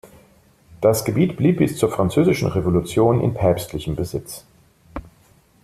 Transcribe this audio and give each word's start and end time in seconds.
Das 0.81 1.05
Gebiet 1.05 1.37
blieb 1.37 1.59
bis 1.59 1.77
zur 1.77 1.91
Französischen 1.91 2.47
Revolution 2.47 3.21
in 3.21 3.35
päpstlichem 3.35 3.95
Besitz. 3.95 4.47